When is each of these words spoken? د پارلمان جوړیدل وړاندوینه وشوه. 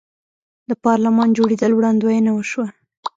د 0.69 0.71
پارلمان 0.85 1.29
جوړیدل 1.37 1.71
وړاندوینه 1.73 2.31
وشوه. 2.33 2.67